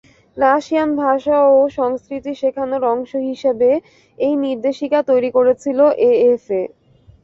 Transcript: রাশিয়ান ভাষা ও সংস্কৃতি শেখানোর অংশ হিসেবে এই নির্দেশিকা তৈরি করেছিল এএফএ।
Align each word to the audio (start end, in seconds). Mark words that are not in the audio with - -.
রাশিয়ান 0.37 0.89
ভাষা 1.03 1.37
ও 1.51 1.77
সংস্কৃতি 1.77 2.33
শেখানোর 2.41 2.83
অংশ 2.93 3.11
হিসেবে 3.29 3.69
এই 4.17 4.33
নির্দেশিকা 4.45 4.99
তৈরি 5.09 5.29
করেছিল 5.37 5.79
এএফএ। 6.09 6.61